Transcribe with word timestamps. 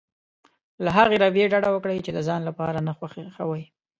له 0.83 0.89
هغې 0.97 1.17
رويې 1.23 1.51
ډډه 1.53 1.69
وکړي 1.71 1.97
چې 2.05 2.11
د 2.13 2.19
ځان 2.27 2.41
لپاره 2.49 2.79
نه 2.87 2.91
خوښوي. 2.97 3.63